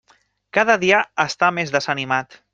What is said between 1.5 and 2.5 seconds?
més desanimat.